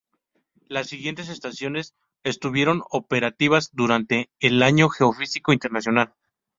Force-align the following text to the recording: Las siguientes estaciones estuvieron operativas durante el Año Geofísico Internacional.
Las 0.67 0.87
siguientes 0.89 1.29
estaciones 1.29 1.93
estuvieron 2.23 2.81
operativas 2.89 3.69
durante 3.71 4.31
el 4.39 4.63
Año 4.63 4.89
Geofísico 4.89 5.53
Internacional. 5.53 6.15